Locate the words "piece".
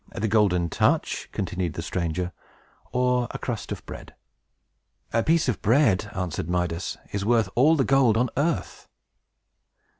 5.21-5.47